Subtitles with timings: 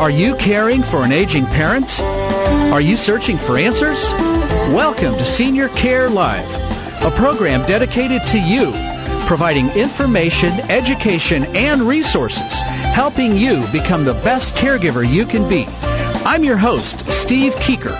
[0.00, 2.00] Are you caring for an aging parent?
[2.72, 4.10] Are you searching for answers?
[4.72, 6.48] Welcome to Senior Care Live,
[7.02, 8.72] a program dedicated to you,
[9.26, 12.60] providing information, education, and resources,
[12.94, 15.64] helping you become the best caregiver you can be.
[16.24, 17.96] I'm your host, Steve Keeker.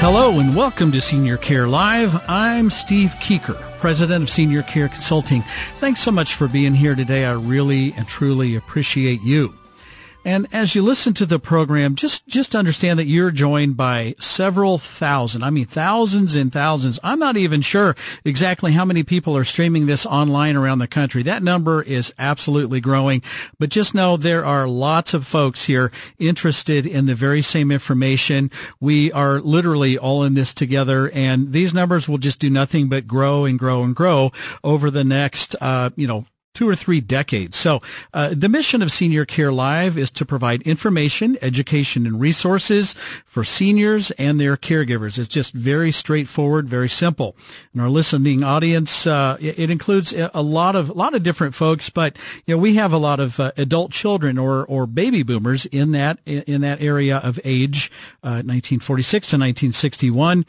[0.00, 2.28] Hello and welcome to Senior Care Live.
[2.28, 5.42] I'm Steve Keeker, President of Senior Care Consulting.
[5.76, 7.26] Thanks so much for being here today.
[7.26, 9.52] I really and truly appreciate you.
[10.24, 14.78] And as you listen to the program, just, just understand that you're joined by several
[14.78, 15.42] thousand.
[15.42, 16.98] I mean, thousands and thousands.
[17.02, 17.94] I'm not even sure
[18.24, 21.22] exactly how many people are streaming this online around the country.
[21.22, 23.22] That number is absolutely growing,
[23.58, 28.50] but just know there are lots of folks here interested in the very same information.
[28.80, 33.06] We are literally all in this together and these numbers will just do nothing but
[33.06, 37.56] grow and grow and grow over the next, uh, you know, two or three decades.
[37.56, 37.82] So
[38.14, 42.94] uh, the mission of Senior Care Live is to provide information, education, and resources
[43.26, 45.18] for seniors and their caregivers.
[45.18, 47.36] It's just very straightforward, very simple.
[47.72, 51.90] And our listening audience, uh, it, includes a lot of a lot of different folks,
[51.90, 52.16] but
[52.46, 55.90] you know we have a lot of uh, adult children or or baby boomers in
[55.92, 57.90] that in that area of age,
[58.22, 60.44] 1946 uh, to 1961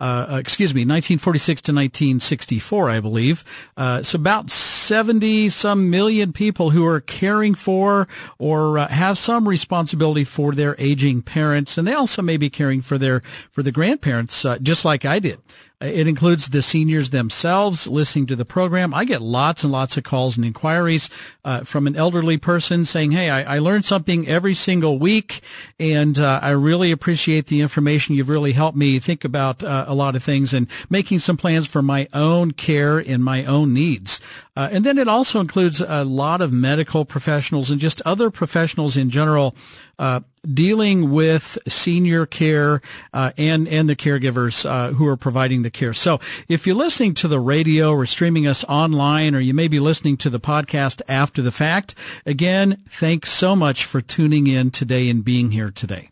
[0.00, 3.44] uh, uh, excuse me, 1946 to 1964, I believe.
[3.76, 4.50] Uh, it's about
[4.88, 8.08] 70 some million people who are caring for
[8.38, 12.80] or uh, have some responsibility for their aging parents, and they also may be caring
[12.80, 15.40] for their for the grandparents, uh, just like I did.
[15.80, 18.92] It includes the seniors themselves listening to the program.
[18.92, 21.08] I get lots and lots of calls and inquiries
[21.44, 25.40] uh, from an elderly person saying, "Hey, I, I learned something every single week,
[25.78, 28.16] and uh, I really appreciate the information.
[28.16, 31.68] You've really helped me think about uh, a lot of things and making some plans
[31.68, 34.20] for my own care and my own needs."
[34.56, 38.96] Uh, and then it also includes a lot of medical professionals and just other professionals
[38.96, 39.54] in general
[40.00, 40.18] uh,
[40.52, 42.80] dealing with senior care
[43.12, 45.94] uh, and and the caregivers uh, who are providing the care.
[45.94, 49.80] So if you're listening to the radio or streaming us online, or you may be
[49.80, 51.94] listening to the podcast after the fact,
[52.26, 56.08] again, thanks so much for tuning in today and being here today.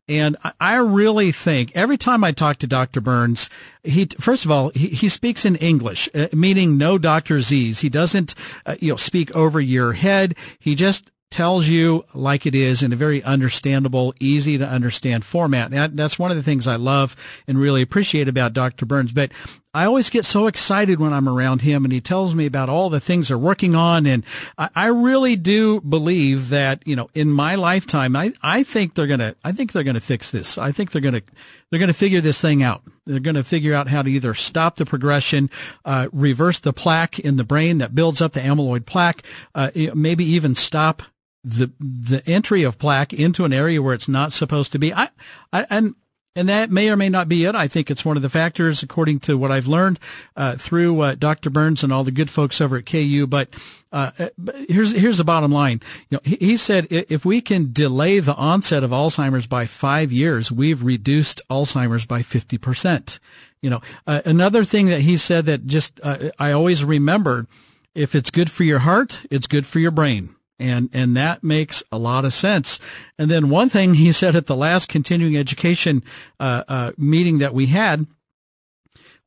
[0.10, 3.00] And I really think every time I talk to Dr.
[3.00, 3.50] Burns,
[3.84, 7.42] he, first of all, he, he speaks in English, uh, meaning no Dr.
[7.42, 7.80] Z's.
[7.80, 8.36] He doesn't,
[8.66, 10.36] uh, you know, speak over your head.
[10.60, 15.74] He just tells you like it is in a very understandable, easy to understand format.
[15.74, 17.16] And that's one of the things I love
[17.48, 18.86] and really appreciate about Dr.
[18.86, 19.12] Burns.
[19.12, 19.32] But
[19.74, 22.92] I always get so excited when I'm around him and he tells me about all
[22.92, 24.06] the things they're working on.
[24.06, 24.24] And
[24.60, 29.08] I, I really do believe that, you know, in my lifetime, I, I think they're
[29.08, 30.60] going to, I think they're going to fix this.
[30.60, 31.24] I think they're going to,
[31.72, 32.84] they're going to figure this thing out.
[33.08, 35.50] They're going to figure out how to either stop the progression,
[35.84, 39.24] uh, reverse the plaque in the brain that builds up the amyloid plaque,
[39.56, 41.02] uh, maybe even stop
[41.44, 44.94] the the entry of plaque into an area where it's not supposed to be.
[44.94, 45.10] I,
[45.52, 45.96] I and
[46.36, 47.54] and that may or may not be it.
[47.54, 50.00] I think it's one of the factors, according to what I've learned
[50.36, 51.52] uh, through uh, Dr.
[51.52, 53.28] Burns and all the good folks over at KU.
[53.28, 53.50] But,
[53.92, 55.82] uh, but here's here's the bottom line.
[56.10, 60.12] You know, he, he, said if we can delay the onset of Alzheimer's by five
[60.12, 63.20] years, we've reduced Alzheimer's by fifty percent.
[63.62, 67.46] You know, uh, another thing that he said that just uh, I always remembered:
[67.94, 71.84] if it's good for your heart, it's good for your brain and and that makes
[71.92, 72.80] a lot of sense.
[73.18, 76.04] And then one thing he said at the last continuing education
[76.40, 78.06] uh, uh, meeting that we had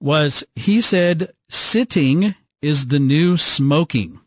[0.00, 4.20] was he said sitting is the new smoking.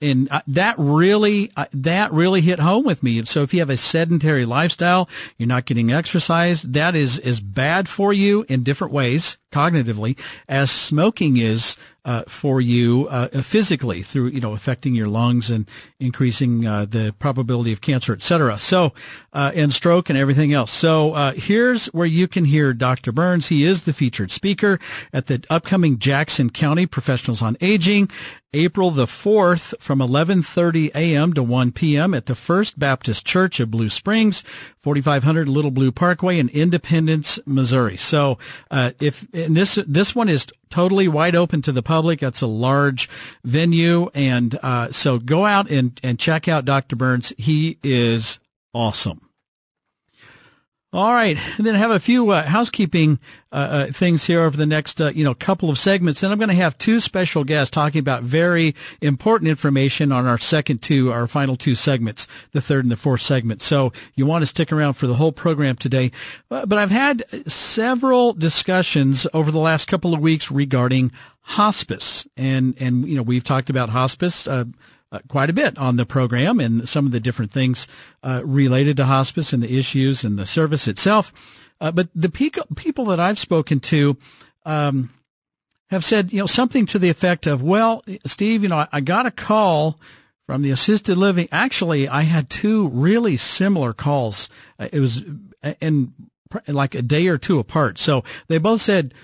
[0.00, 3.24] And uh, that really, uh, that really hit home with me.
[3.24, 5.08] So if you have a sedentary lifestyle,
[5.38, 10.72] you're not getting exercise, that is, is bad for you in different ways cognitively as
[10.72, 15.68] smoking is uh, for you uh, physically through you know affecting your lungs and
[16.00, 18.58] increasing uh, the probability of cancer, etc.
[18.58, 18.92] So
[19.32, 20.70] uh, and stroke and everything else.
[20.70, 23.12] So uh, here's where you can hear Dr.
[23.12, 23.48] Burns.
[23.48, 24.78] He is the featured speaker
[25.12, 28.10] at the upcoming Jackson County Professionals on Aging.
[28.54, 31.32] April the 4th from 11:30 a.m.
[31.32, 32.12] to 1 p.m.
[32.12, 34.42] at the First Baptist Church of Blue Springs,
[34.76, 37.96] 4500 Little Blue Parkway in Independence, Missouri.
[37.96, 38.36] So,
[38.70, 42.20] uh, if this this one is totally wide open to the public.
[42.20, 43.08] That's a large
[43.44, 46.96] venue, and uh, so go out and and check out Dr.
[46.96, 47.32] Burns.
[47.36, 48.40] He is
[48.74, 49.20] awesome.
[50.94, 53.18] All right, and then I have a few uh, housekeeping
[53.50, 56.38] uh, uh, things here over the next uh, you know couple of segments, and I'm
[56.38, 61.10] going to have two special guests talking about very important information on our second two,
[61.10, 63.62] our final two segments, the third and the fourth segment.
[63.62, 66.10] So you want to stick around for the whole program today.
[66.50, 71.10] Uh, but I've had several discussions over the last couple of weeks regarding
[71.40, 74.46] hospice, and and you know we've talked about hospice.
[75.12, 77.86] Uh, uh, quite a bit on the program and some of the different things
[78.22, 81.32] uh, related to hospice and the issues and the service itself.
[81.80, 84.16] Uh, but the pe- people that I've spoken to
[84.64, 85.10] um,
[85.90, 89.00] have said, you know, something to the effect of, "Well, Steve, you know, I, I
[89.00, 89.98] got a call."
[90.46, 94.50] From the assisted living, actually, I had two really similar calls.
[94.76, 95.22] Uh, it was
[95.80, 96.12] in
[96.66, 97.98] like a day or two apart.
[97.98, 99.14] So they both said,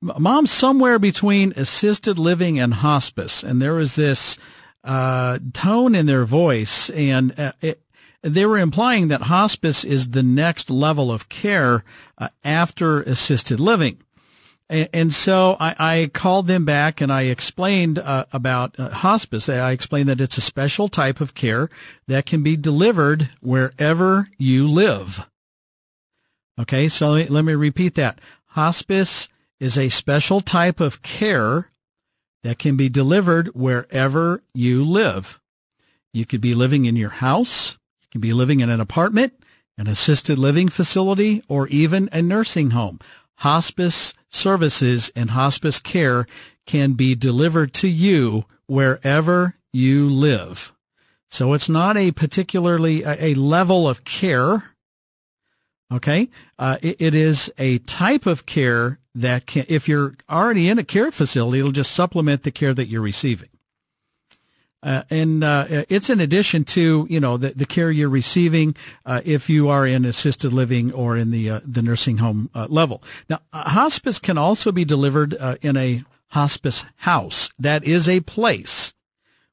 [0.00, 3.42] mom's somewhere between assisted living and hospice.
[3.42, 4.38] And there was this,
[4.84, 7.82] uh, tone in their voice, and uh, it,
[8.22, 11.84] they were implying that hospice is the next level of care
[12.18, 13.98] uh, after assisted living.
[14.70, 19.48] And, so I, I, called them back and I explained uh, about uh, hospice.
[19.48, 21.70] I explained that it's a special type of care
[22.06, 25.26] that can be delivered wherever you live.
[26.60, 28.20] Okay, so let me repeat that.
[28.48, 31.70] Hospice is a special type of care
[32.42, 35.40] that can be delivered wherever you live.
[36.12, 37.78] You could be living in your house.
[38.02, 39.34] You can be living in an apartment,
[39.76, 42.98] an assisted living facility, or even a nursing home.
[43.36, 46.26] Hospice services and hospice care
[46.66, 50.72] can be delivered to you wherever you live.
[51.30, 54.74] So it's not a particularly a, level of care.
[55.90, 56.28] Okay.
[56.58, 60.84] Uh, it, it is a type of care that can, if you're already in a
[60.84, 63.48] care facility, it'll just supplement the care that you're receiving.
[64.80, 69.20] Uh, and uh, it's in addition to you know the, the care you're receiving uh,
[69.24, 73.02] if you are in assisted living or in the uh, the nursing home uh, level.
[73.28, 77.50] Now, hospice can also be delivered uh, in a hospice house.
[77.58, 78.94] That is a place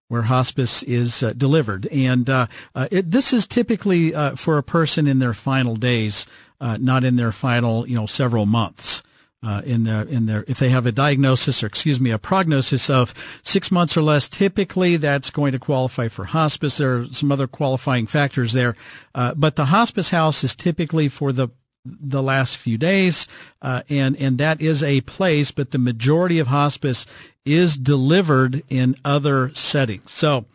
[0.07, 5.07] where hospice is uh, delivered, and uh, uh, it, this is typically for a person
[5.07, 6.25] in their final days,
[6.61, 9.03] not in their final you know several months
[9.45, 12.89] uh, in their in their if they have a diagnosis or excuse me a prognosis
[12.89, 16.77] of six months or less, typically that's going to qualify for hospice.
[16.77, 18.75] There are some other qualifying factors there,
[19.13, 21.49] uh, but the hospice house is typically for the
[21.85, 23.27] the last few days,
[23.61, 27.05] uh, and and that is a place, but the majority of hospice
[27.45, 30.11] is delivered in other settings.
[30.11, 30.45] So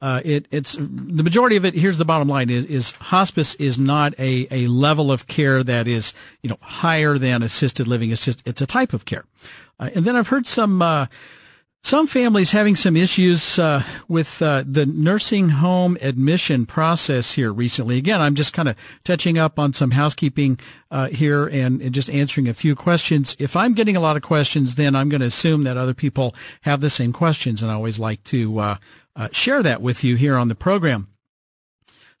[0.00, 1.74] uh, it, it's the majority of it.
[1.74, 5.86] Here's the bottom line: is, is hospice is not a, a level of care that
[5.86, 6.12] is
[6.42, 8.10] you know higher than assisted living.
[8.10, 9.24] It's just it's a type of care.
[9.78, 11.06] Uh, and then I've heard some uh,
[11.82, 17.98] some families having some issues uh, with uh, the nursing home admission process here recently.
[17.98, 20.60] Again, I'm just kind of touching up on some housekeeping
[20.90, 23.36] uh, here and, and, just answering a few questions.
[23.40, 26.34] If I'm getting a lot of questions, then I'm going to assume that other people
[26.62, 28.76] have the same questions, and I always like to uh,
[29.16, 31.08] uh, share that with you here on the program.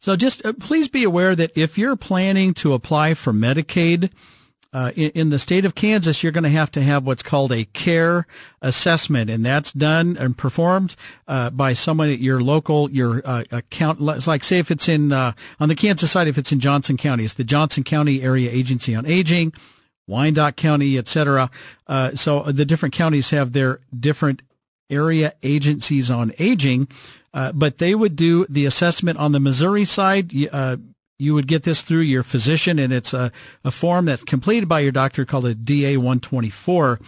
[0.00, 4.10] So just uh, please be aware that if you're planning to apply for Medicaid,
[4.72, 7.52] uh, in, in, the state of Kansas, you're going to have to have what's called
[7.52, 8.26] a care
[8.62, 10.96] assessment, and that's done and performed
[11.28, 14.00] uh, by someone at your local your uh, account.
[14.00, 17.24] Like say if it's in uh, on the Kansas side, if it's in Johnson County,
[17.24, 19.52] it's the Johnson County Area Agency on Aging,
[20.06, 21.50] Wyandotte County, etc.
[21.86, 24.40] Uh, so the different counties have their different
[24.88, 26.88] area agencies on aging.
[27.34, 30.32] Uh, but they would do the assessment on the Missouri side.
[30.52, 30.76] Uh,
[31.22, 33.30] you would get this through your physician, and it's a,
[33.64, 36.98] a form that's completed by your doctor called a DA 124.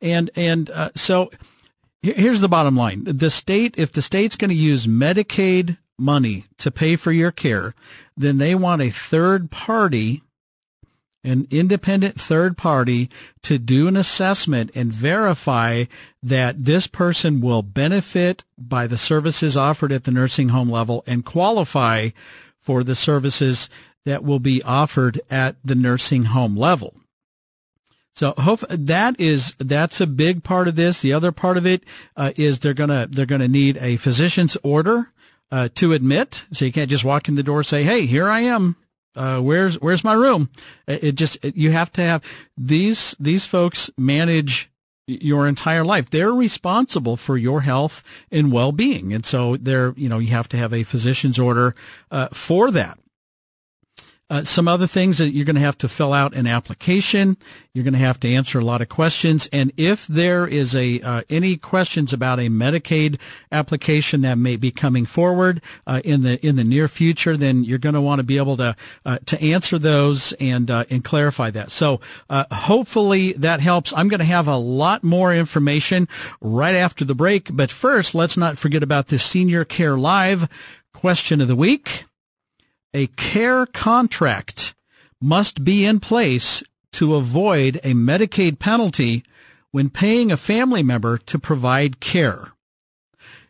[0.00, 1.30] And and uh, so
[2.02, 6.70] here's the bottom line: the state, if the state's going to use Medicaid money to
[6.70, 7.74] pay for your care,
[8.16, 10.22] then they want a third party
[11.24, 13.08] an independent third party
[13.42, 15.84] to do an assessment and verify
[16.22, 21.24] that this person will benefit by the services offered at the nursing home level and
[21.24, 22.10] qualify
[22.64, 23.68] for the services
[24.04, 26.94] that will be offered at the nursing home level.
[28.14, 31.00] So hope that is that's a big part of this.
[31.00, 31.82] The other part of it
[32.16, 35.12] uh, is they're gonna they're gonna need a physician's order
[35.50, 36.44] uh, to admit.
[36.52, 38.76] So you can't just walk in the door and say, "Hey, here I am
[39.16, 40.50] uh, where's where's my room?
[40.86, 42.22] It, just it, you have to have
[42.56, 44.70] these these folks manage
[45.06, 46.10] your entire life.
[46.10, 50.48] They're responsible for your health and well being, and so they're you know you have
[50.50, 51.74] to have a physician's order
[52.10, 52.98] uh, for that.
[54.30, 57.36] Uh, some other things that you're going to have to fill out an application.
[57.74, 59.50] You're going to have to answer a lot of questions.
[59.52, 63.20] And if there is a uh, any questions about a Medicaid
[63.52, 67.78] application that may be coming forward uh, in the in the near future, then you're
[67.78, 71.50] going to want to be able to uh, to answer those and uh, and clarify
[71.50, 71.70] that.
[71.70, 72.00] So
[72.30, 73.92] uh, hopefully that helps.
[73.94, 76.08] I'm going to have a lot more information
[76.40, 77.54] right after the break.
[77.54, 80.48] But first, let's not forget about this Senior Care Live
[80.94, 82.04] question of the week
[82.94, 84.74] a care contract
[85.20, 89.24] must be in place to avoid a Medicaid penalty
[89.72, 92.52] when paying a family member to provide care.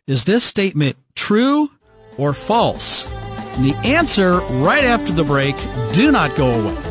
[0.07, 1.69] Is this statement true
[2.17, 3.05] or false?
[3.05, 5.55] And the answer right after the break.
[5.93, 6.81] Do not go away.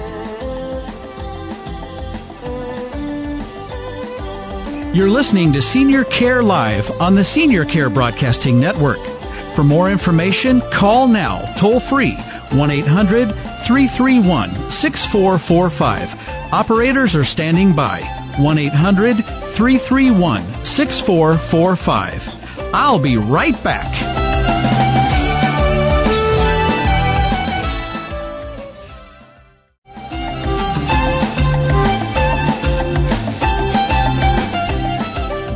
[4.95, 9.01] You're listening to Senior Care Live on the Senior Care Broadcasting Network.
[9.57, 12.17] For more information, call now, toll free
[12.55, 16.53] 1 800 331 6445.
[16.53, 18.01] Operators are standing by.
[18.39, 22.73] 1 800 331 6445.
[22.73, 23.93] I'll be right back.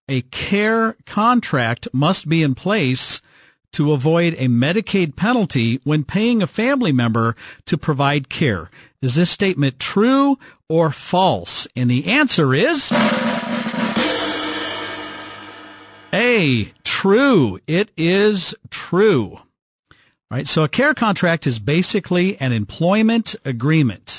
[0.09, 3.21] A care contract must be in place
[3.73, 7.35] to avoid a Medicaid penalty when paying a family member
[7.65, 8.69] to provide care.
[9.01, 11.67] Is this statement true or false?
[11.75, 12.91] And the answer is
[16.13, 16.71] A.
[16.83, 17.59] True.
[17.67, 19.33] It is true.
[19.33, 19.45] All
[20.31, 20.47] right.
[20.47, 24.18] So a care contract is basically an employment agreement.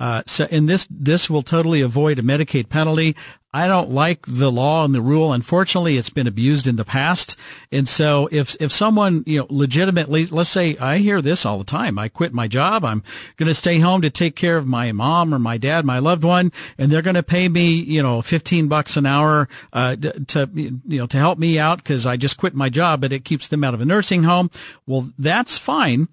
[0.00, 3.14] Uh, so, and this this will totally avoid a Medicaid penalty.
[3.52, 5.32] I don't like the law and the rule.
[5.32, 7.36] Unfortunately, it's been abused in the past.
[7.72, 11.64] And so if, if someone, you know, legitimately, let's say I hear this all the
[11.64, 11.98] time.
[11.98, 12.84] I quit my job.
[12.84, 13.02] I'm
[13.36, 16.22] going to stay home to take care of my mom or my dad, my loved
[16.22, 20.48] one, and they're going to pay me, you know, 15 bucks an hour, uh, to,
[20.54, 23.48] you know, to help me out because I just quit my job, but it keeps
[23.48, 24.52] them out of a nursing home.
[24.86, 26.06] Well, that's fine,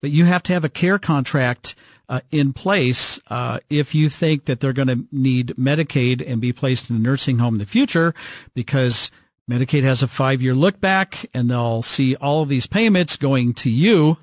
[0.00, 1.74] but you have to have a care contract
[2.08, 6.52] uh, in place uh, if you think that they're going to need Medicaid and be
[6.52, 8.14] placed in a nursing home in the future
[8.54, 9.10] because
[9.48, 13.54] Medicaid has a five year look back and they'll see all of these payments going
[13.54, 14.18] to you.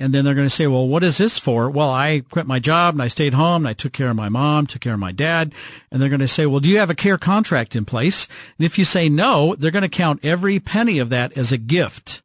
[0.00, 1.70] And then they're going to say, well, what is this for?
[1.70, 4.28] Well, I quit my job and I stayed home and I took care of my
[4.28, 5.54] mom, took care of my dad.
[5.90, 8.26] And they're going to say, well, do you have a care contract in place?
[8.58, 11.58] And if you say no, they're going to count every penny of that as a
[11.58, 12.23] gift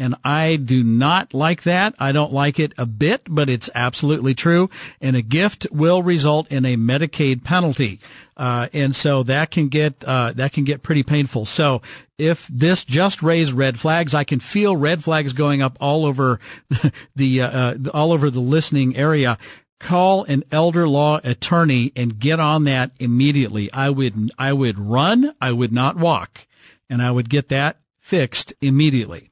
[0.00, 1.94] And I do not like that.
[1.98, 4.70] I don't like it a bit, but it's absolutely true.
[4.98, 8.00] And a gift will result in a Medicaid penalty.
[8.34, 11.44] Uh, and so that can get, uh, that can get pretty painful.
[11.44, 11.82] So
[12.16, 16.40] if this just raised red flags, I can feel red flags going up all over
[17.14, 19.36] the, uh, uh, all over the listening area
[19.78, 23.70] call an elder law attorney and get on that immediately.
[23.70, 25.34] I would, I would run.
[25.42, 26.46] I would not walk
[26.88, 29.29] and I would get that fixed immediately.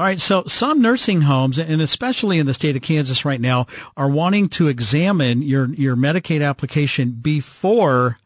[0.00, 0.18] All right.
[0.18, 3.66] So some nursing homes, and especially in the state of Kansas right now,
[3.98, 8.16] are wanting to examine your, your Medicaid application before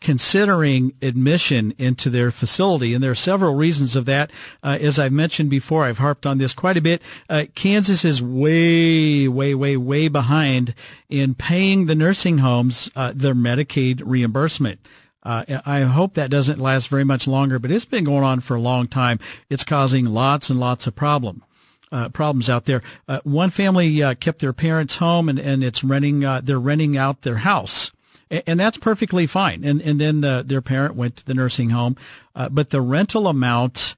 [0.00, 2.94] considering admission into their facility.
[2.94, 4.30] And there are several reasons of that.
[4.62, 7.02] Uh, as I've mentioned before, I've harped on this quite a bit.
[7.28, 10.76] Uh, Kansas is way, way, way, way behind
[11.08, 14.78] in paying the nursing homes uh, their Medicaid reimbursement.
[15.26, 18.54] Uh, I hope that doesn't last very much longer, but it's been going on for
[18.54, 19.18] a long time.
[19.50, 21.42] It's causing lots and lots of problem.
[21.90, 22.80] Uh, problems out there.
[23.08, 26.24] Uh, one family uh, kept their parents home, and, and it's renting.
[26.24, 27.90] Uh, they're renting out their house,
[28.30, 29.64] and, and that's perfectly fine.
[29.64, 31.96] And and then the, their parent went to the nursing home,
[32.36, 33.95] uh, but the rental amount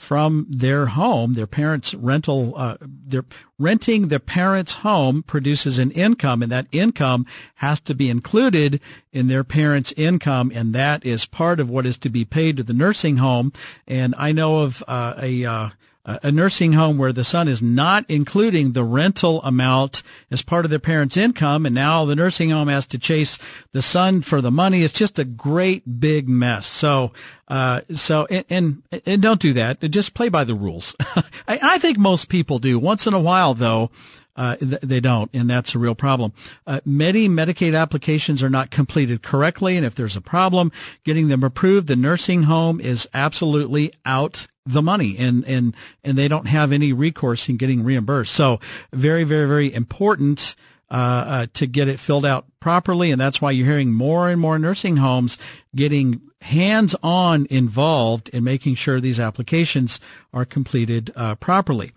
[0.00, 3.26] from their home, their parents' rental, uh, they're
[3.58, 7.26] renting their parents' home produces an income, and that income
[7.56, 8.80] has to be included
[9.12, 12.62] in their parents' income, and that is part of what is to be paid to
[12.62, 13.52] the nursing home.
[13.86, 15.68] And I know of uh, a uh,
[16.04, 20.70] a nursing home where the son is not including the rental amount as part of
[20.70, 23.38] their parents' income, and now the nursing home has to chase
[23.72, 24.82] the son for the money.
[24.82, 26.66] It's just a great big mess.
[26.66, 27.12] So,
[27.48, 29.80] uh, so, and, and, and, don't do that.
[29.80, 30.96] Just play by the rules.
[31.46, 32.78] I, I think most people do.
[32.78, 33.90] Once in a while, though,
[34.36, 36.32] uh, they don't, and that's a real problem.
[36.66, 40.72] Uh, many Medicaid applications are not completed correctly, and if there's a problem
[41.04, 45.74] getting them approved, the nursing home is absolutely out the money and, and,
[46.04, 48.32] and they don't have any recourse in getting reimbursed.
[48.32, 48.60] So
[48.92, 50.54] very, very, very important.
[50.92, 53.12] Uh, uh, to get it filled out properly.
[53.12, 55.38] And that's why you're hearing more and more nursing homes
[55.72, 60.00] getting hands on involved in making sure these applications
[60.32, 61.92] are completed uh, properly.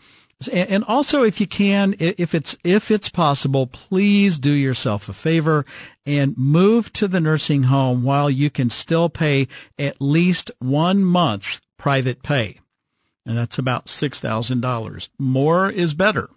[0.52, 5.66] And also, if you can, if it's, if it's possible, please do yourself a favor
[6.06, 9.48] and move to the nursing home while you can still pay
[9.80, 12.62] at least one month private pay.
[13.26, 15.10] And that's about $6,000.
[15.20, 16.30] More is better.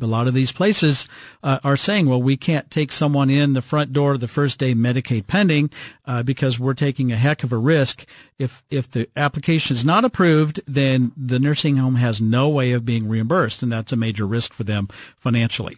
[0.00, 1.06] A lot of these places
[1.44, 4.74] uh, are saying, well, we can't take someone in the front door the first day
[4.74, 5.70] Medicaid pending
[6.06, 8.04] uh, because we're taking a heck of a risk.
[8.36, 12.84] If if the application is not approved, then the nursing home has no way of
[12.84, 15.76] being reimbursed, and that's a major risk for them financially.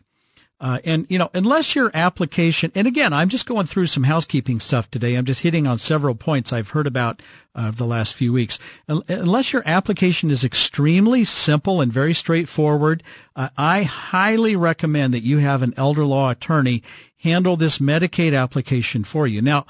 [0.61, 4.61] Uh, and you know, unless your application, and again, I'm just going through some housekeeping
[4.61, 5.15] stuff today.
[5.15, 7.23] I'm just hitting on several points I've heard about
[7.55, 8.59] uh, the last few weeks.
[8.87, 13.03] Unless your application is extremely simple and very straightforward,
[13.35, 16.83] uh, I highly recommend that you have an elder law attorney
[17.23, 19.41] handle this Medicaid application for you.
[19.41, 19.65] Now,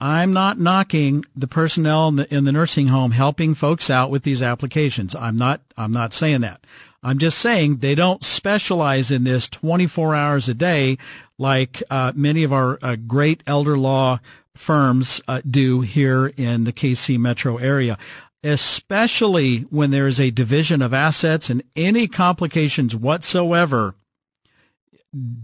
[0.00, 4.22] I'm not knocking the personnel in the, in the nursing home helping folks out with
[4.22, 5.14] these applications.
[5.14, 6.64] I'm not, I'm not saying that.
[7.02, 10.98] I'm just saying they don't specialize in this 24 hours a day
[11.38, 14.20] like uh, many of our uh, great elder law
[14.54, 17.96] firms uh, do here in the KC metro area.
[18.42, 23.94] Especially when there is a division of assets and any complications whatsoever,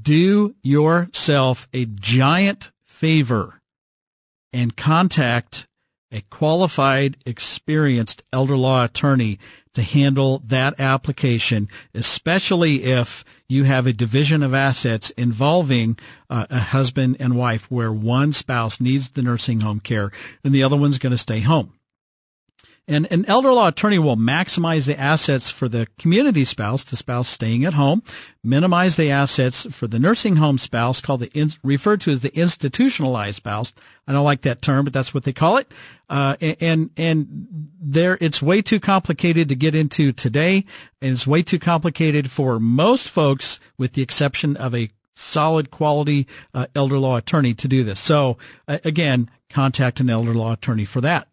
[0.03, 3.61] do yourself a giant favor
[4.53, 5.67] and contact
[6.13, 9.39] a qualified, experienced elder law attorney
[9.75, 15.99] to handle that application, especially if you have a division of assets involving
[16.31, 20.11] uh, a husband and wife where one spouse needs the nursing home care
[20.43, 21.75] and the other one's going to stay home.
[22.89, 27.29] And an elder law attorney will maximize the assets for the community spouse, the spouse
[27.29, 28.03] staying at home,
[28.45, 33.39] minimize the assets for the nursing home spouse, called the referred to as the institutionalized
[33.39, 33.75] spouse.
[34.07, 35.73] I don't like that term, but that's what they call it.
[36.09, 37.49] Uh, and and
[37.81, 40.65] there, it's way too complicated to get into today,
[41.03, 46.29] and it's way too complicated for most folks, with the exception of a solid quality
[46.55, 47.99] uh, elder law attorney to do this.
[47.99, 51.27] So uh, again, contact an elder law attorney for that.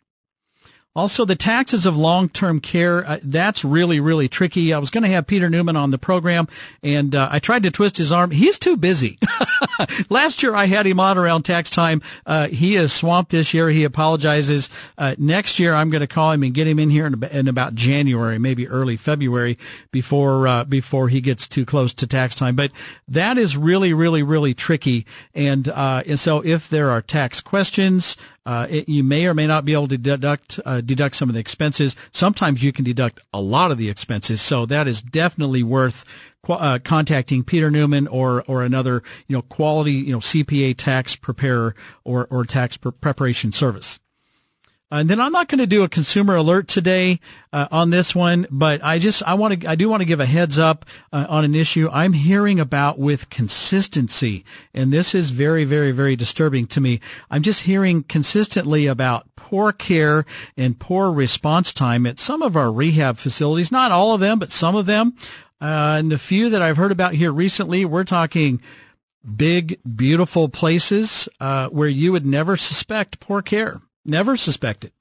[0.96, 4.72] Also, the taxes of long-term care, uh, that's really, really tricky.
[4.72, 6.48] I was going to have Peter Newman on the program
[6.84, 8.30] and uh, I tried to twist his arm.
[8.30, 9.18] He's too busy.
[10.12, 12.04] Last year I had him on around tax time.
[12.28, 13.70] Uh, he is swamped this year.
[13.70, 14.70] He apologizes.
[14.96, 17.48] Uh, next year I'm going to call him and get him in here in, in
[17.48, 19.58] about January, maybe early February
[19.90, 22.56] before, uh, before he gets too close to tax time.
[22.56, 22.72] But
[23.08, 25.08] that is really, really, really tricky.
[25.34, 29.48] And, uh, and so if there are tax questions, Uh, it, you may or may
[29.48, 31.96] not be able to deduct uh, deduct some of the expenses.
[32.12, 36.04] Sometimes you can deduct a lot of the expenses, so that is definitely worth
[36.50, 41.74] uh, contacting Peter Newman or or another you know quality you know CPA tax preparer
[42.04, 44.00] or or tax pre- preparation service.
[44.94, 47.20] And then I'm not going to do a consumer alert today
[47.52, 50.20] uh, on this one, but I just I want to I do want to give
[50.20, 55.32] a heads up uh, on an issue I'm hearing about with consistency, and this is
[55.32, 57.00] very very very disturbing to me.
[57.32, 60.26] I'm just hearing consistently about poor care
[60.56, 63.72] and poor response time at some of our rehab facilities.
[63.72, 65.16] Not all of them, but some of them.
[65.60, 68.62] Uh, and the few that I've heard about here recently, we're talking
[69.36, 73.82] big, beautiful places uh, where you would never suspect poor care.
[74.06, 74.94] Never suspect it,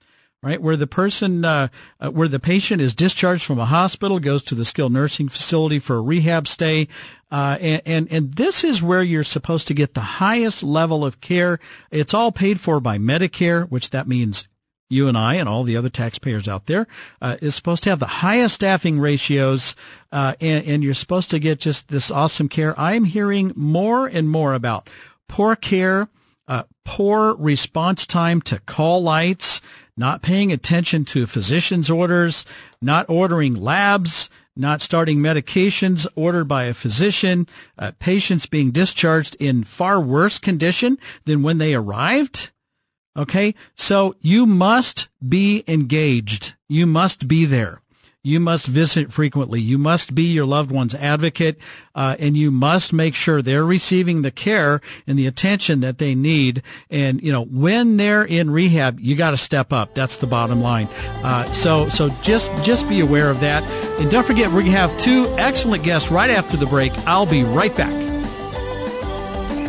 [0.42, 0.62] right?
[0.62, 1.68] Where the person, uh,
[2.00, 5.78] uh, where the patient is discharged from a hospital, goes to the skilled nursing facility
[5.78, 6.88] for a rehab stay,
[7.30, 11.20] uh, and, and and this is where you're supposed to get the highest level of
[11.20, 11.58] care.
[11.90, 14.46] It's all paid for by Medicare, which that means
[14.92, 16.86] you and I and all the other taxpayers out there
[17.22, 19.74] uh, is supposed to have the highest staffing ratios,
[20.12, 22.78] uh, and, and, you're supposed to get just this awesome care.
[22.78, 24.90] I'm hearing more and more about
[25.28, 26.08] poor care
[26.48, 29.60] uh, poor response time to call lights,
[29.96, 32.44] not paying attention to physician's orders,
[32.80, 37.46] not ordering labs, not starting medications ordered by a physician,
[37.78, 42.50] uh, patients being discharged in far worse condition than when they arrived.
[43.16, 43.54] Okay.
[43.74, 46.54] So you must be engaged.
[46.68, 47.81] You must be there.
[48.24, 49.60] You must visit frequently.
[49.60, 51.58] You must be your loved one's advocate,
[51.92, 56.14] uh, and you must make sure they're receiving the care and the attention that they
[56.14, 56.62] need.
[56.88, 59.96] And you know, when they're in rehab, you got to step up.
[59.96, 60.86] That's the bottom line.
[61.24, 63.64] Uh, so, so just just be aware of that,
[63.98, 66.92] and don't forget we have two excellent guests right after the break.
[67.08, 67.90] I'll be right back.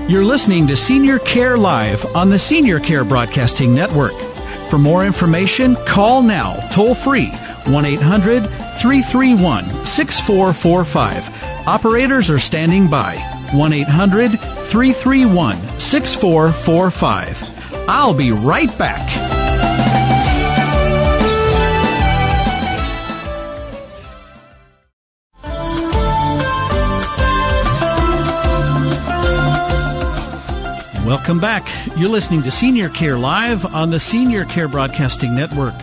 [0.07, 4.13] You're listening to Senior Care Live on the Senior Care Broadcasting Network.
[4.69, 7.31] For more information, call now, toll free
[7.65, 8.43] 1 800
[8.81, 11.67] 331 6445.
[11.67, 13.15] Operators are standing by.
[13.53, 17.87] 1 800 331 6445.
[17.87, 19.42] I'll be right back.
[31.23, 31.69] Welcome back.
[31.95, 35.73] You're listening to Senior Care Live on the Senior Care Broadcasting Network.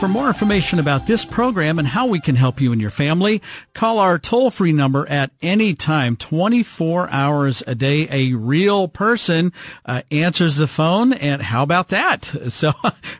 [0.00, 3.42] For more information about this program and how we can help you and your family,
[3.74, 8.08] call our toll free number at any time, 24 hours a day.
[8.10, 9.52] A real person
[9.84, 11.12] uh, answers the phone.
[11.12, 12.34] And how about that?
[12.56, 12.72] So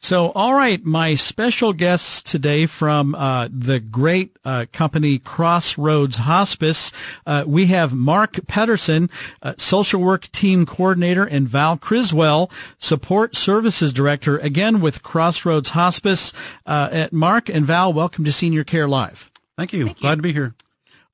[0.00, 6.92] So, all right, my special guests today from uh, the great uh, company Crossroads Hospice.
[7.26, 9.10] Uh, we have Mark Pedersen,
[9.42, 16.32] uh, social work team coordinator, and Val Criswell, support services director, again with Crossroads Hospice.
[16.64, 19.32] Uh, at Mark and Val, welcome to Senior Care Live.
[19.56, 19.86] Thank you.
[19.86, 20.54] Thank Glad to be here.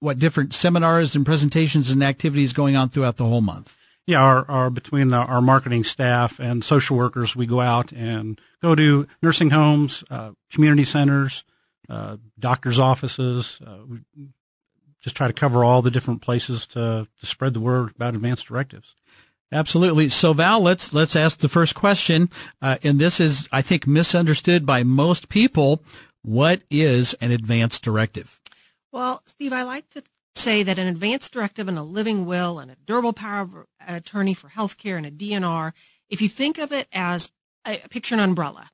[0.00, 3.76] what different seminars and presentations and activities going on throughout the whole month.
[4.06, 8.40] Yeah, our, our between the, our marketing staff and social workers, we go out and
[8.60, 11.44] go to nursing homes, uh, community centers,
[11.88, 13.60] uh, doctors' offices.
[13.88, 14.00] we
[15.00, 18.46] just try to cover all the different places to, to spread the word about advanced
[18.46, 18.94] directives.
[19.50, 20.08] Absolutely.
[20.08, 22.30] So Val, let's let's ask the first question,
[22.62, 25.82] uh, and this is, I think, misunderstood by most people.
[26.22, 28.40] What is an advance directive?
[28.92, 30.02] Well, Steve, I like to
[30.34, 34.34] say that an advance directive and a living will and a durable power of attorney
[34.34, 35.72] for healthcare and a DNR,
[36.08, 37.32] if you think of it as
[37.66, 38.70] a picture an umbrella,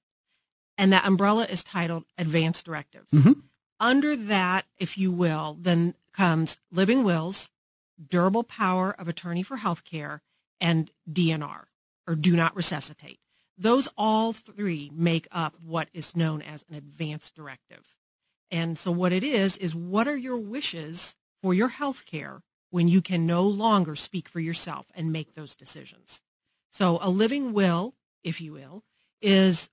[0.76, 3.12] and that umbrella is titled advance directives.
[3.12, 3.32] Mm-hmm.
[3.80, 7.50] Under that, if you will, then comes living wills,
[8.08, 10.20] durable power of attorney for healthcare,
[10.60, 11.64] and DNR
[12.08, 13.20] or do not resuscitate.
[13.56, 17.94] Those all three make up what is known as an advance directive.
[18.50, 22.88] And so what it is, is what are your wishes for your health care when
[22.88, 26.22] you can no longer speak for yourself and make those decisions?
[26.70, 28.84] So a living will, if you will,
[29.20, 29.70] is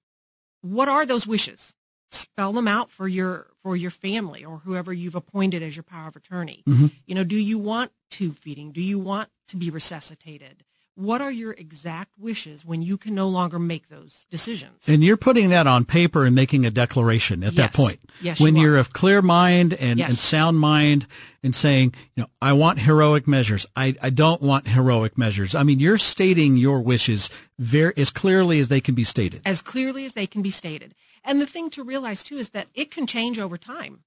[0.62, 1.76] what are those wishes?
[2.12, 6.08] Spell them out for your for your family or whoever you've appointed as your power
[6.08, 6.64] of attorney.
[6.68, 6.88] Mm-hmm.
[7.06, 8.72] You know, do you want tube feeding?
[8.72, 10.64] Do you want to be resuscitated?
[10.96, 14.88] What are your exact wishes when you can no longer make those decisions?
[14.88, 17.58] And you're putting that on paper and making a declaration at yes.
[17.58, 18.00] that point.
[18.22, 20.10] Yes, when you are of clear mind and, yes.
[20.10, 21.06] and, sound mind
[21.44, 23.66] and saying, you know, I want heroic measures.
[23.76, 25.54] I, I don't want heroic measures.
[25.54, 27.30] I mean, you're stating your wishes
[27.60, 29.42] very as clearly as they can be stated.
[29.46, 30.96] As clearly as they can be stated.
[31.26, 34.04] And the thing to realize too is that it can change over time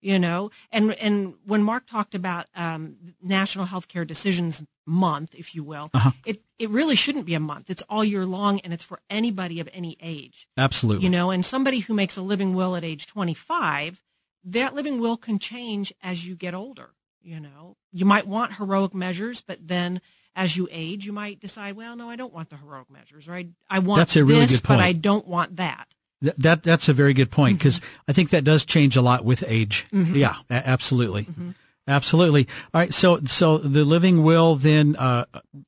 [0.00, 5.64] you know and and when mark talked about um, national healthcare decisions month if you
[5.64, 6.10] will uh-huh.
[6.24, 9.60] it it really shouldn't be a month it's all year long and it's for anybody
[9.60, 13.06] of any age absolutely you know and somebody who makes a living will at age
[13.06, 14.02] 25
[14.44, 16.90] that living will can change as you get older
[17.22, 20.00] you know you might want heroic measures but then
[20.36, 23.34] as you age you might decide well no i don't want the heroic measures or
[23.34, 24.80] i, I want That's a really this good point.
[24.80, 25.88] but i don't want that
[26.36, 28.00] that that's a very good point because mm-hmm.
[28.08, 29.86] I think that does change a lot with age.
[29.92, 30.16] Mm-hmm.
[30.16, 31.24] Yeah, a- absolutely.
[31.24, 31.50] Mm-hmm.
[31.86, 32.48] Absolutely.
[32.72, 32.94] All right.
[32.94, 35.26] So, so the living will then uh,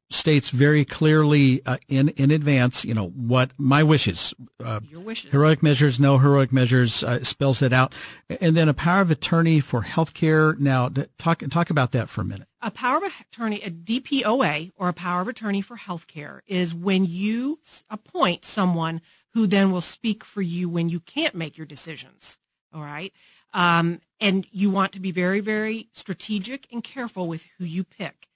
[0.08, 4.32] states very clearly uh, in in advance, you know, what my wishes.
[4.62, 5.30] Uh, Your wishes.
[5.30, 7.94] Heroic measures, no heroic measures, uh, spells it out,
[8.40, 10.54] and then a power of attorney for health care.
[10.54, 12.48] Now, talk talk about that for a minute.
[12.62, 16.74] A power of attorney, a DPOA, or a power of attorney for health care, is
[16.74, 19.02] when you appoint someone
[19.34, 22.38] who then will speak for you when you can't make your decisions.
[22.72, 23.12] All right.
[23.56, 28.28] Um, and you want to be very, very strategic and careful with who you pick.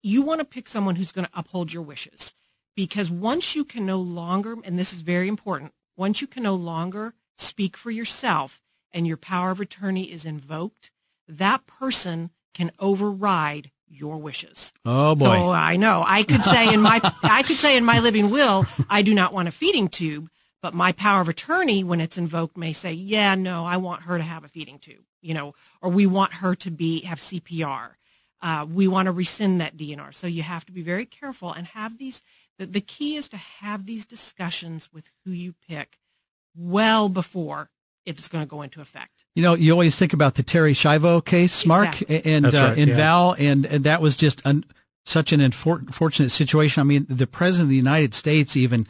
[0.00, 2.34] You want to pick someone who's going to uphold your wishes
[2.76, 6.54] because once you can no longer, and this is very important, once you can no
[6.54, 10.92] longer speak for yourself and your power of attorney is invoked,
[11.26, 14.72] that person can override your wishes.
[14.84, 15.24] Oh boy.
[15.24, 18.66] So I know I could say in my I could say in my living will
[18.88, 20.30] I do not want a feeding tube,
[20.62, 24.18] but my power of attorney, when it's invoked, may say, yeah, no, I want her
[24.18, 27.92] to have a feeding tube, you know, or we want her to be, have CPR.
[28.42, 30.14] Uh, we want to rescind that DNR.
[30.14, 32.22] So you have to be very careful and have these,
[32.58, 35.98] the, the key is to have these discussions with who you pick
[36.54, 37.70] well before
[38.06, 39.24] it's going to go into effect.
[39.34, 42.32] You know, you always think about the Terri Schiavo case, Mark, exactly.
[42.32, 42.96] and, uh, right, and yeah.
[42.96, 44.64] Val, and, and that was just un,
[45.04, 46.80] such an unfortunate situation.
[46.80, 48.86] I mean, the president of the United States even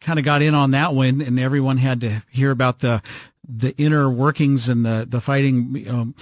[0.00, 3.02] kind of got in on that one, and everyone had to hear about the
[3.48, 5.84] the inner workings and the the fighting.
[5.88, 6.14] Um,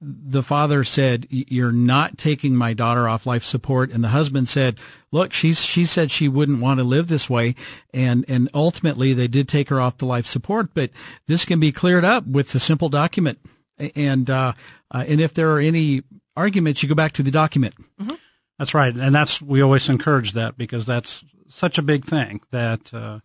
[0.00, 4.78] the father said, "You're not taking my daughter off life support," and the husband said,
[5.12, 7.54] "Look, she's she said she wouldn't want to live this way,"
[7.92, 10.70] and and ultimately they did take her off the life support.
[10.72, 10.90] But
[11.26, 13.38] this can be cleared up with the simple document,
[13.78, 14.54] and uh,
[14.90, 16.02] uh, and if there are any
[16.36, 17.74] arguments, you go back to the document.
[18.00, 18.14] Mm-hmm.
[18.58, 22.92] That's right, and that's we always encourage that because that's such a big thing that
[22.92, 23.20] uh,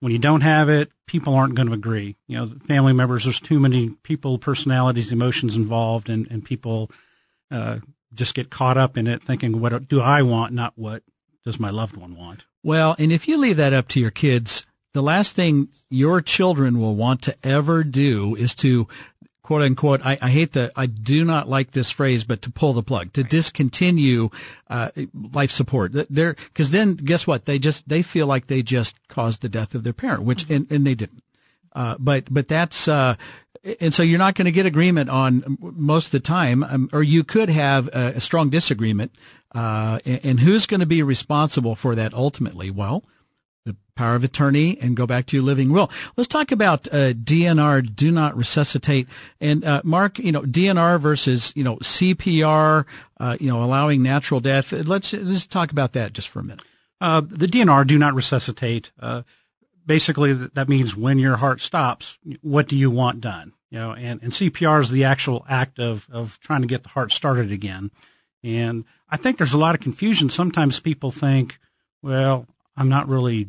[0.00, 2.16] when you don't have it, people aren't going to agree.
[2.26, 6.90] You know, family members, there's too many people, personalities, emotions involved, and, and people
[7.50, 7.78] uh,
[8.14, 11.02] just get caught up in it thinking, what do I want, not what
[11.44, 12.46] does my loved one want?
[12.62, 16.78] Well, and if you leave that up to your kids, the last thing your children
[16.78, 18.86] will want to ever do is to
[19.42, 22.72] quote unquote, I, I, hate the, I do not like this phrase, but to pull
[22.72, 24.30] the plug, to discontinue,
[24.70, 24.90] uh,
[25.32, 25.92] life support.
[26.08, 27.44] They're, cause then guess what?
[27.44, 30.54] They just, they feel like they just caused the death of their parent, which, mm-hmm.
[30.54, 31.22] and, and they didn't.
[31.74, 33.16] Uh, but, but that's, uh,
[33.80, 37.02] and so you're not going to get agreement on most of the time, um, or
[37.02, 39.12] you could have a, a strong disagreement.
[39.54, 42.70] Uh, and, and, who's going to be responsible for that ultimately?
[42.70, 43.04] Well,
[43.64, 45.90] the power of attorney and go back to your living will.
[46.16, 49.08] Let's talk about uh, DNR, do not resuscitate.
[49.40, 52.84] And uh, Mark, you know, DNR versus you know CPR,
[53.20, 54.72] uh, you know, allowing natural death.
[54.72, 56.64] Let's let's talk about that just for a minute.
[57.00, 58.92] Uh, the DNR, do not resuscitate.
[58.98, 59.22] Uh,
[59.84, 63.52] basically, that means when your heart stops, what do you want done?
[63.70, 66.90] You know, and, and CPR is the actual act of of trying to get the
[66.90, 67.90] heart started again.
[68.44, 70.28] And I think there's a lot of confusion.
[70.28, 71.58] Sometimes people think,
[72.02, 72.46] well,
[72.82, 73.48] I'm not really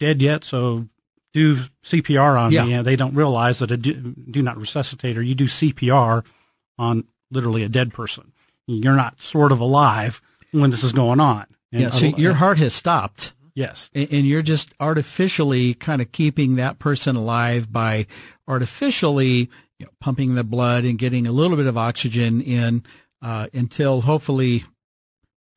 [0.00, 0.88] dead yet, so
[1.34, 2.64] do CPR on yeah.
[2.64, 2.72] me.
[2.72, 6.24] And they don't realize that a do, do not resuscitate or you do CPR
[6.78, 8.32] on literally a dead person.
[8.66, 11.44] You're not sort of alive when this is going on.
[11.72, 13.34] And yeah, so your heart has stopped.
[13.54, 13.90] Yes.
[13.94, 18.06] And you're just artificially kind of keeping that person alive by
[18.46, 22.82] artificially you know, pumping the blood and getting a little bit of oxygen in
[23.20, 24.64] uh, until hopefully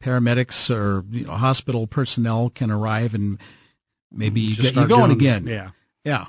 [0.02, 3.40] paramedics or you know, hospital personnel can arrive and
[4.12, 5.46] maybe you get you going again.
[5.46, 5.72] Yeah.
[6.04, 6.26] Yeah.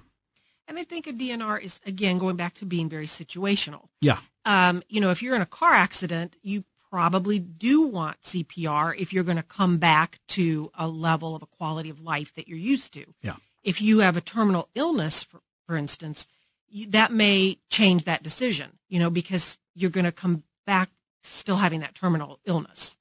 [0.69, 3.89] And I think a DNR is again going back to being very situational.
[4.01, 4.19] Yeah.
[4.45, 9.13] Um, you know, if you're in a car accident, you probably do want CPR if
[9.13, 12.59] you're going to come back to a level of a quality of life that you're
[12.59, 13.05] used to.
[13.23, 13.37] Yeah.
[13.63, 16.27] If you have a terminal illness, for, for instance,
[16.69, 20.91] you, that may change that decision, you know, because you're going to come back
[21.23, 22.97] still having that terminal illness.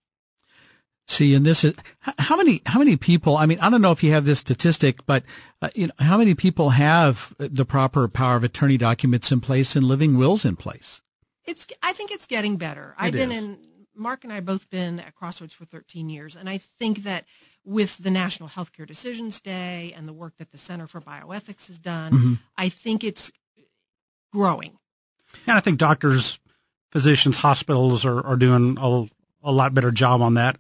[1.11, 3.35] See, and this is how many how many people?
[3.35, 5.23] I mean, I don't know if you have this statistic, but
[5.61, 9.75] uh, you know, how many people have the proper power of attorney documents in place
[9.75, 11.01] and living wills in place?
[11.45, 11.67] It's.
[11.83, 12.95] I think it's getting better.
[12.97, 13.43] It I've been is.
[13.43, 13.57] in.
[13.93, 17.25] Mark and I both been at Crossroads for 13 years, and I think that
[17.65, 21.77] with the National Healthcare Decisions Day and the work that the Center for Bioethics has
[21.77, 22.33] done, Mm-hmm.
[22.57, 23.33] I think it's
[24.31, 24.77] growing.
[25.45, 26.39] And I think doctors,
[26.89, 29.07] physicians, hospitals are, are doing a,
[29.43, 30.57] a lot better job on that.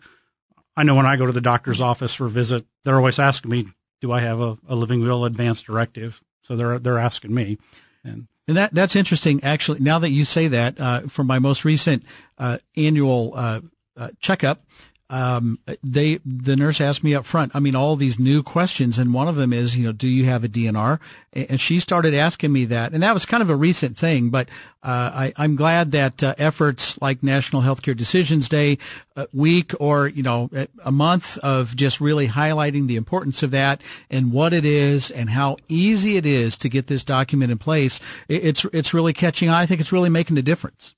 [0.75, 3.51] I know when I go to the doctor's office for a visit, they're always asking
[3.51, 3.67] me,
[3.99, 6.21] do I have a, a living will advance directive?
[6.43, 7.57] So they're, they're asking me.
[8.03, 9.43] And And that that's interesting.
[9.43, 12.03] Actually, now that you say that, uh, from my most recent
[12.37, 13.61] uh, annual uh,
[13.95, 14.65] uh, checkup,
[15.11, 17.53] um, they the nurse asked me up front.
[17.53, 20.23] I mean, all these new questions, and one of them is, you know, do you
[20.25, 20.99] have a DNR?
[21.33, 24.29] And she started asking me that, and that was kind of a recent thing.
[24.29, 24.47] But
[24.81, 28.77] uh, I, I'm glad that uh, efforts like National Healthcare Decisions Day
[29.17, 30.49] uh, week, or you know,
[30.83, 35.31] a month of just really highlighting the importance of that and what it is and
[35.31, 37.99] how easy it is to get this document in place.
[38.29, 39.55] It, it's it's really catching on.
[39.55, 40.95] I think it's really making a difference.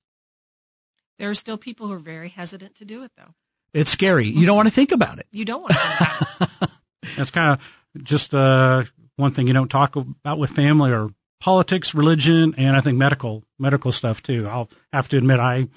[1.18, 3.34] There are still people who are very hesitant to do it, though.
[3.74, 4.28] It's scary.
[4.28, 5.28] You don't want to think about it.
[5.32, 6.70] You don't want to think about it.
[7.18, 8.84] that's kind of just uh,
[9.16, 11.10] one thing you don't talk about with family or
[11.40, 14.48] politics, religion, and I think medical medical stuff too.
[14.48, 15.68] I'll have to admit I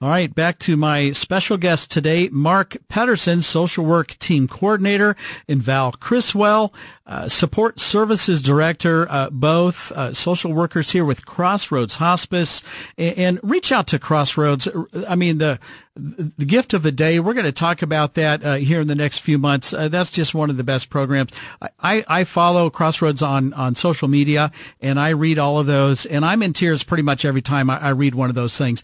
[0.01, 5.15] All right, back to my special guest today, Mark Pedersen, social work team coordinator,
[5.47, 6.73] and Val Criswell,
[7.07, 12.63] uh, support services director, uh, both uh, social workers here with Crossroads Hospice,
[12.97, 14.67] and, and, reach out to Crossroads.
[15.07, 15.59] I mean, the
[15.95, 17.19] the gift of a day.
[17.19, 19.71] We're going to talk about that uh, here in the next few months.
[19.71, 21.31] Uh, that's just one of the best programs.
[21.79, 24.51] I, I follow Crossroads on on social media,
[24.81, 27.79] and I read all of those, and I'm in tears pretty much every time I,
[27.79, 28.81] I read one of those things.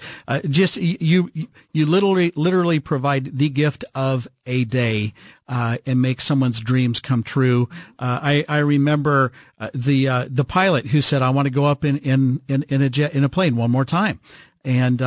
[0.47, 1.31] Just you
[1.73, 5.13] you literally literally provide the gift of a day
[5.51, 7.67] uh, and make someone's dreams come true.
[7.99, 11.65] Uh, I, I remember uh, the uh, the pilot who said, "I want to go
[11.65, 14.21] up in in in, in a jet in a plane one more time,"
[14.63, 15.01] and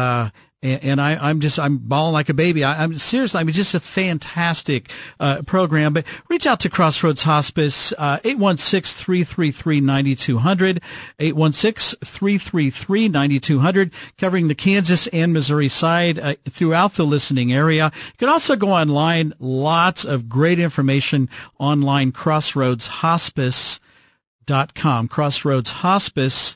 [0.65, 2.65] uh, and, I, am just I'm bawling like a baby.
[2.65, 4.91] I, am seriously, I mean, just a fantastic
[5.21, 5.93] uh, program.
[5.93, 10.81] But reach out to Crossroads Hospice, uh, 816-333-9200,
[11.21, 17.93] 816-333-9200, covering the Kansas and Missouri side uh, throughout the listening area.
[17.95, 19.35] You can also go online.
[19.39, 22.13] Lots of great information online.
[22.13, 23.81] Crossroads Hospice.
[24.47, 26.55] Dot com, Crossroads Hospice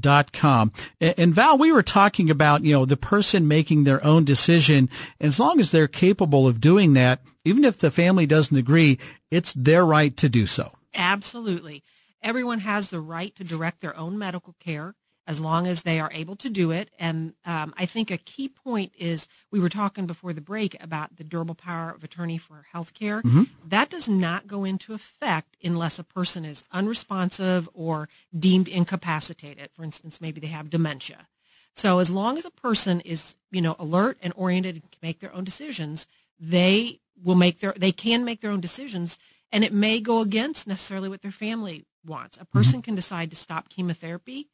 [0.00, 0.72] dot com.
[1.00, 4.88] And Val, we were talking about, you know, the person making their own decision.
[5.20, 8.98] As long as they're capable of doing that, even if the family doesn't agree,
[9.30, 10.72] it's their right to do so.
[10.94, 11.82] Absolutely.
[12.22, 14.94] Everyone has the right to direct their own medical care
[15.28, 16.88] as long as they are able to do it.
[16.98, 21.16] And um, I think a key point is we were talking before the break about
[21.16, 23.20] the durable power of attorney for healthcare.
[23.22, 23.42] Mm-hmm.
[23.66, 29.68] That does not go into effect unless a person is unresponsive or deemed incapacitated.
[29.74, 31.28] For instance, maybe they have dementia.
[31.74, 35.20] So as long as a person is, you know, alert and oriented and can make
[35.20, 36.08] their own decisions,
[36.40, 39.18] they will make their they can make their own decisions
[39.52, 42.38] and it may go against necessarily what their family wants.
[42.40, 42.84] A person mm-hmm.
[42.84, 44.48] can decide to stop chemotherapy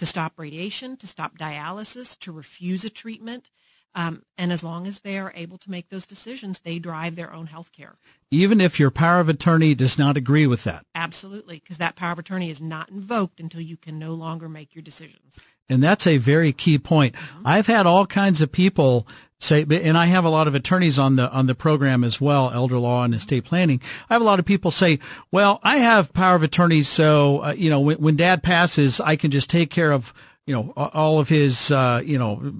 [0.00, 3.50] to stop radiation, to stop dialysis, to refuse a treatment.
[3.94, 7.30] Um, and as long as they are able to make those decisions, they drive their
[7.30, 7.96] own health care.
[8.30, 10.86] Even if your power of attorney does not agree with that.
[10.94, 14.74] Absolutely, because that power of attorney is not invoked until you can no longer make
[14.74, 15.38] your decisions.
[15.68, 17.14] And that's a very key point.
[17.14, 17.46] Mm-hmm.
[17.46, 19.06] I've had all kinds of people
[19.40, 22.50] say, and I have a lot of attorneys on the, on the program as well,
[22.52, 23.80] elder law and estate planning.
[24.08, 24.98] I have a lot of people say,
[25.32, 26.82] well, I have power of attorney.
[26.82, 30.12] So, uh, you know, when, when dad passes, I can just take care of,
[30.46, 32.52] you know, all of his, uh, you know,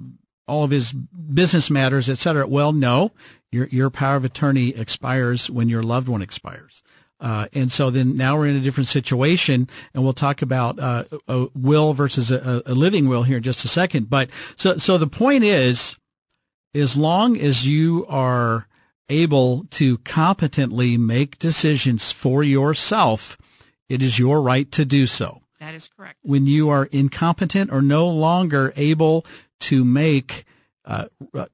[0.47, 2.47] all of his business matters, et cetera.
[2.47, 3.11] Well, no,
[3.51, 6.83] your, your power of attorney expires when your loved one expires.
[7.21, 11.03] Uh, and so then now we're in a different situation, and we'll talk about uh,
[11.27, 14.09] a will versus a, a, living will here in just a second.
[14.09, 15.97] But so so the point is,
[16.73, 18.67] as long as you are
[19.09, 23.37] able to competently make decisions for yourself,
[23.89, 25.41] it is your right to do so.
[25.59, 26.17] That is correct.
[26.23, 29.25] When you are incompetent or no longer able
[29.61, 30.45] to make
[30.85, 31.45] uh, uh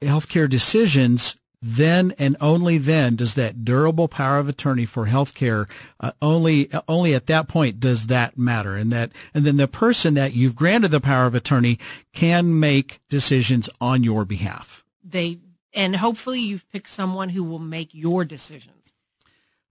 [0.00, 6.10] healthcare decisions, then and only then does that durable power of attorney for healthcare uh,
[6.20, 8.76] only only at that point does that matter.
[8.76, 11.78] And that and then the person that you've granted the power of attorney
[12.12, 14.84] can make decisions on your behalf.
[15.04, 15.38] They
[15.72, 18.92] and hopefully you've picked someone who will make your decisions.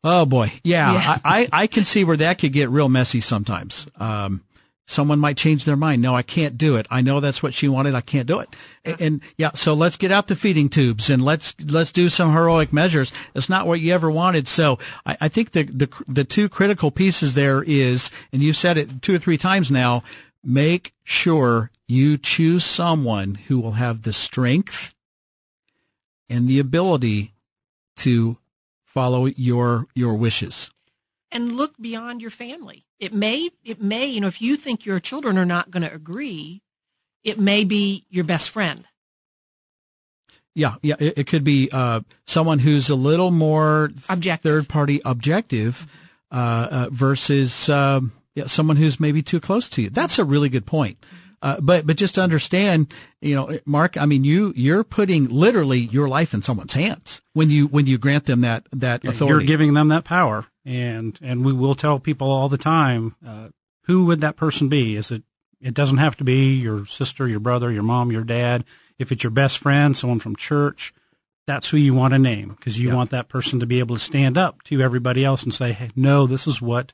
[0.04, 0.54] Oh boy.
[0.64, 1.18] Yeah, yeah.
[1.24, 3.88] I, I, I can see where that could get real messy sometimes.
[3.98, 4.44] Um,
[4.88, 6.02] someone might change their mind.
[6.02, 6.86] No, I can't do it.
[6.90, 7.96] I know that's what she wanted.
[7.96, 8.50] I can't do it.
[8.86, 8.96] Yeah.
[9.00, 12.74] And yeah, so let's get out the feeding tubes and let's, let's do some heroic
[12.74, 13.12] measures.
[13.34, 14.48] It's not what you ever wanted.
[14.48, 18.78] So I, I think the, the, the two critical pieces there is, and you've said
[18.78, 20.04] it two or three times now,
[20.44, 24.94] make sure you choose someone who will have the strength
[26.30, 27.34] and the ability
[27.98, 28.38] to
[28.84, 30.70] follow your, your wishes
[31.32, 32.86] and look beyond your family.
[33.02, 35.92] It may, it may, you know, if you think your children are not going to
[35.92, 36.62] agree,
[37.24, 38.86] it may be your best friend.
[40.54, 44.44] Yeah, yeah, it, it could be uh, someone who's a little more objective.
[44.44, 45.88] third party objective
[46.32, 49.90] uh, uh, versus um, yeah, someone who's maybe too close to you.
[49.90, 51.04] That's a really good point.
[51.42, 53.98] Uh, but but just understand, you know, Mark.
[53.98, 57.98] I mean, you you're putting literally your life in someone's hands when you when you
[57.98, 59.46] grant them that that authority.
[59.46, 63.50] You're giving them that power and and we will tell people all the time uh,
[63.84, 64.96] who would that person be?
[64.96, 65.24] Is it,
[65.60, 68.64] it doesn't have to be your sister, your brother, your mom, your dad.
[68.98, 70.94] If it's your best friend, someone from church,
[71.48, 74.02] that's who you want to name because you want that person to be able to
[74.02, 76.94] stand up to everybody else and say, hey, no, this is what,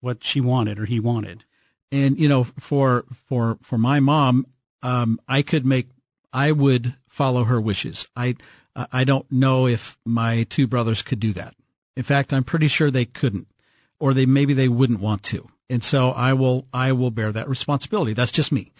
[0.00, 1.44] what she wanted or he wanted.
[1.90, 4.46] And, you know, for, for, for my mom,
[4.82, 5.88] um, I could make,
[6.32, 8.08] I would follow her wishes.
[8.16, 8.36] I,
[8.74, 11.54] I don't know if my two brothers could do that.
[11.96, 13.48] In fact, I'm pretty sure they couldn't,
[14.00, 15.48] or they maybe they wouldn't want to.
[15.68, 18.12] And so I will I will bear that responsibility.
[18.12, 18.72] That's just me.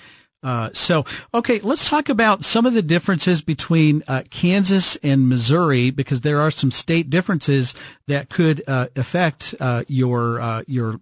[0.42, 5.90] Uh, so, okay, let's talk about some of the differences between uh, Kansas and Missouri
[5.90, 7.74] because there are some state differences
[8.08, 11.00] that could uh, affect uh, your uh, your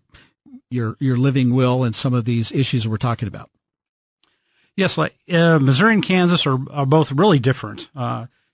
[0.70, 3.50] your your living will and some of these issues we're talking about.
[4.76, 7.88] Yes, like uh, Missouri and Kansas are, are both really different.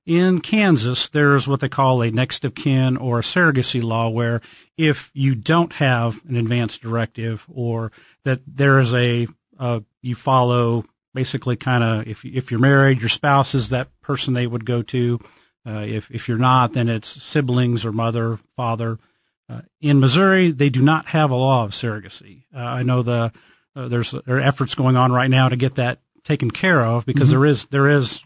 [0.07, 4.41] In Kansas, there's what they call a next of kin or a surrogacy law where
[4.79, 7.91] if you don't have an advance directive or
[8.25, 9.27] that there is a,
[9.59, 14.35] uh, you follow basically kind of, if, if you're married, your spouse is that person
[14.35, 15.19] they would go to.
[15.67, 19.01] Uh, if, if you're not, then it's siblings or mother, father.
[19.49, 22.45] Uh, in Missouri, they do not have a law of surrogacy.
[22.55, 23.33] Uh, I know the,
[23.75, 27.07] uh, there's, there are efforts going on right now to get that taken care of
[27.07, 27.41] because mm-hmm.
[27.41, 28.23] there is, there is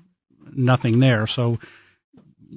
[0.57, 1.26] nothing there.
[1.26, 1.59] So,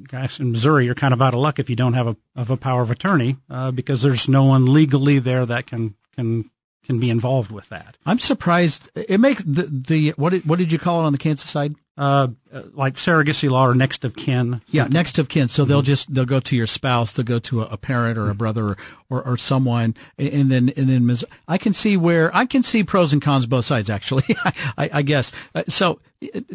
[0.08, 2.50] guys in Missouri, you're kind of out of luck if you don't have a of
[2.50, 6.50] a power of attorney uh, because there's no one legally there that can can
[6.84, 7.98] can be involved with that.
[8.06, 8.90] I'm surprised.
[8.96, 11.76] It makes the the what did, what did you call it on the Kansas side?
[11.96, 12.30] Uh,
[12.74, 14.54] like surrogacy law or next of kin.
[14.54, 14.62] Something.
[14.72, 15.48] Yeah, next of kin.
[15.48, 15.70] So mm-hmm.
[15.70, 18.36] they'll just they'll go to your spouse, they'll go to a, a parent or a
[18.36, 18.78] brother or,
[19.10, 21.18] or, or someone, and then and then
[21.48, 23.90] I can see where I can see pros and cons both sides.
[23.90, 24.24] Actually,
[24.78, 26.00] I, I, guess uh, so.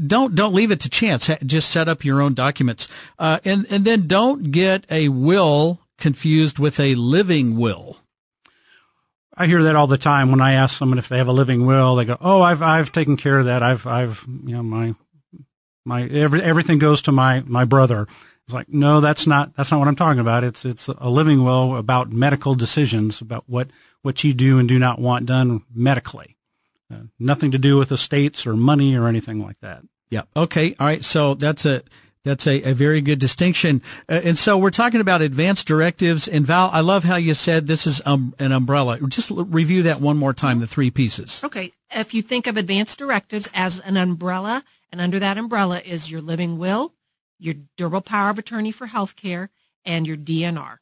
[0.07, 1.29] Don't don't leave it to chance.
[1.45, 6.59] Just set up your own documents, uh, and and then don't get a will confused
[6.59, 7.99] with a living will.
[9.39, 11.65] I hear that all the time when I ask someone if they have a living
[11.65, 11.95] will.
[11.97, 13.63] They go, "Oh, I've I've taken care of that.
[13.63, 14.95] I've I've you know my
[15.85, 18.07] my every, everything goes to my my brother.
[18.45, 20.43] It's like no, that's not that's not what I'm talking about.
[20.43, 23.69] It's it's a living will about medical decisions about what
[24.03, 26.37] what you do and do not want done medically.
[26.93, 29.83] Uh, nothing to do with estates or money or anything like that.
[30.11, 30.23] Yeah.
[30.35, 30.75] Okay.
[30.81, 31.05] All right.
[31.05, 31.83] So that's a
[32.29, 33.83] that's a, a very good distinction.
[34.09, 36.29] Uh, and so we're talking about advanced directives.
[36.29, 38.99] And Val, I love how you said this is um, an umbrella.
[39.09, 41.43] Just review that one more time, the three pieces.
[41.43, 41.73] Okay.
[41.91, 46.21] If you think of advanced directives as an umbrella, and under that umbrella is your
[46.21, 46.95] living will,
[47.39, 49.51] your durable power of attorney for health care,
[49.85, 50.79] and your DNR.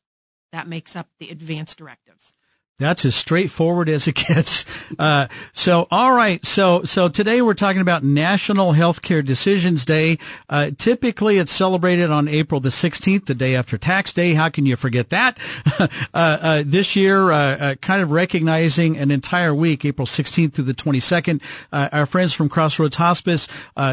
[0.52, 2.34] That makes up the advanced directives.
[2.78, 4.64] That's as straightforward as it gets.
[4.98, 6.44] Uh, so, all right.
[6.46, 10.18] So, so today we're talking about National Healthcare Decisions Day.
[10.48, 14.34] Uh, typically it's celebrated on April the 16th, the day after tax day.
[14.34, 15.38] How can you forget that?
[15.78, 20.64] uh, uh this year, uh, uh, kind of recognizing an entire week, April 16th through
[20.64, 21.42] the 22nd.
[21.72, 23.48] our friends from Crossroads Hospice,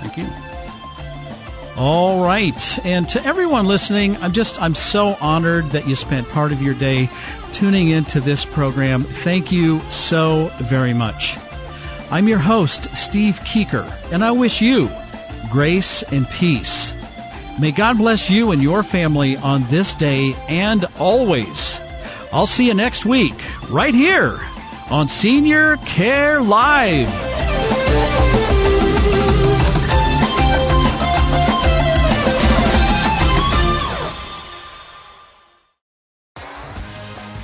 [0.00, 0.53] Thank you.
[1.76, 2.78] All right.
[2.84, 6.74] And to everyone listening, I'm just, I'm so honored that you spent part of your
[6.74, 7.10] day
[7.52, 9.02] tuning into this program.
[9.02, 11.36] Thank you so very much.
[12.10, 14.88] I'm your host, Steve Keeker, and I wish you
[15.50, 16.94] grace and peace.
[17.60, 21.80] May God bless you and your family on this day and always.
[22.32, 23.34] I'll see you next week,
[23.70, 24.38] right here
[24.90, 27.33] on Senior Care Live.